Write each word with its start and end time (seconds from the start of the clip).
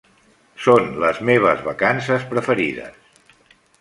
Són 0.67 0.87
les 1.03 1.21
meves 1.29 1.61
vacances 1.67 2.25
preferides. 2.33 2.99